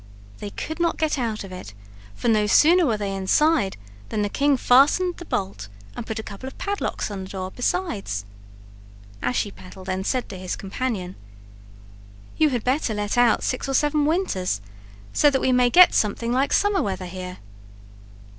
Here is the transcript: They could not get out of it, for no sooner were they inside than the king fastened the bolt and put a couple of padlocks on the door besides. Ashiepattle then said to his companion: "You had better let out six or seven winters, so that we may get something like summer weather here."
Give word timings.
They 0.39 0.49
could 0.49 0.79
not 0.79 0.97
get 0.97 1.19
out 1.19 1.43
of 1.43 1.51
it, 1.51 1.75
for 2.15 2.27
no 2.27 2.47
sooner 2.47 2.87
were 2.87 2.97
they 2.97 3.13
inside 3.15 3.77
than 4.09 4.23
the 4.23 4.29
king 4.29 4.57
fastened 4.57 5.17
the 5.17 5.25
bolt 5.25 5.67
and 5.95 6.07
put 6.07 6.17
a 6.17 6.23
couple 6.23 6.47
of 6.47 6.57
padlocks 6.57 7.11
on 7.11 7.23
the 7.23 7.29
door 7.29 7.51
besides. 7.51 8.25
Ashiepattle 9.21 9.85
then 9.85 10.03
said 10.03 10.27
to 10.29 10.39
his 10.39 10.55
companion: 10.55 11.17
"You 12.35 12.49
had 12.49 12.63
better 12.63 12.95
let 12.95 13.15
out 13.15 13.43
six 13.43 13.69
or 13.69 13.75
seven 13.75 14.07
winters, 14.07 14.59
so 15.13 15.29
that 15.29 15.39
we 15.39 15.51
may 15.51 15.69
get 15.69 15.93
something 15.93 16.31
like 16.33 16.51
summer 16.51 16.81
weather 16.81 17.05
here." 17.05 17.37